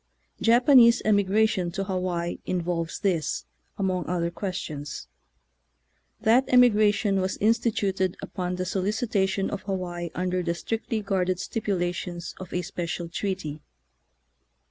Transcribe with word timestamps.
Japanese 0.41 1.03
emigration 1.05 1.69
to 1.69 1.83
Hawaii 1.83 2.39
involves 2.47 2.97
this, 3.01 3.45
among 3.77 4.07
other 4.07 4.31
ques 4.31 4.55
tions. 4.55 5.07
That 6.19 6.45
emigration 6.49 7.21
was 7.21 7.37
instituted 7.37 8.17
upon 8.19 8.55
the 8.55 8.65
solicitation 8.65 9.51
of 9.51 9.61
Hawaii 9.61 10.09
under 10.15 10.41
the 10.41 10.55
strictly 10.55 11.03
guarded 11.03 11.39
stipulations 11.39 12.33
of 12.39 12.51
a 12.51 12.63
special 12.63 13.09
treaty. 13.09 13.61